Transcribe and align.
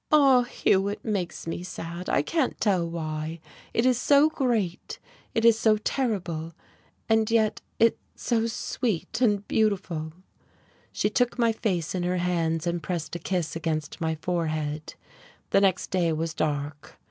"Ah, 0.11 0.41
Hugh, 0.41 0.87
it 0.87 1.05
makes 1.05 1.45
me 1.45 1.61
sad 1.61 2.09
I 2.09 2.23
can't 2.23 2.59
tell 2.59 2.89
why. 2.89 3.39
It 3.71 3.85
is 3.85 3.99
so 3.99 4.31
great, 4.31 4.97
it 5.35 5.45
is 5.45 5.59
so 5.59 5.77
terrible, 5.77 6.53
and 7.07 7.29
yet 7.29 7.61
it's 7.77 7.99
so 8.15 8.47
sweet 8.47 9.21
and 9.21 9.47
beautiful." 9.47 10.11
She 10.91 11.11
took 11.11 11.37
my 11.37 11.51
face 11.51 11.93
in 11.93 12.01
her 12.01 12.17
hands 12.17 12.65
and 12.65 12.81
pressed 12.81 13.15
a 13.15 13.19
kiss 13.19 13.55
against 13.55 14.01
my 14.01 14.15
forehead.... 14.15 14.95
The 15.51 15.61
next 15.61 15.91
day 15.91 16.11
was 16.13 16.33
dark. 16.33 16.97